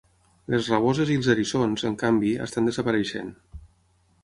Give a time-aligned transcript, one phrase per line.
[0.53, 3.33] Les raboses i els eriçons, en canvi, estan desapareixent.